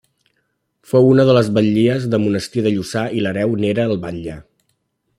[0.93, 4.41] Fou una de les batllies del monestir de Lluçà i l'hereu n'era el batlle.